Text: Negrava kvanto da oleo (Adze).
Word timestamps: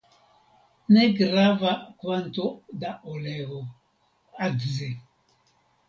Negrava 0.93 1.71
kvanto 2.03 2.45
da 2.85 2.91
oleo 3.15 3.59
(Adze). 4.49 4.89